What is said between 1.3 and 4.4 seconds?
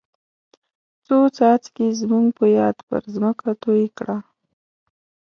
څاڅکي زموږ په یاد پر ځمکه توی کړه.